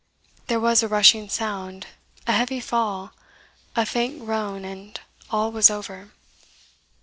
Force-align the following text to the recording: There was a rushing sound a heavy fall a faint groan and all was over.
There 0.47 0.59
was 0.59 0.81
a 0.81 0.87
rushing 0.87 1.29
sound 1.29 1.85
a 2.25 2.31
heavy 2.31 2.59
fall 2.59 3.13
a 3.75 3.85
faint 3.85 4.21
groan 4.25 4.65
and 4.65 4.99
all 5.29 5.51
was 5.51 5.69
over. 5.69 6.09